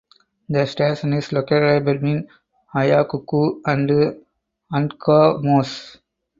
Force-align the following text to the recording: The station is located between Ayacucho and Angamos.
The 0.49 0.65
station 0.65 1.13
is 1.13 1.31
located 1.31 1.85
between 1.85 2.27
Ayacucho 2.75 3.61
and 3.67 4.23
Angamos. 4.73 5.97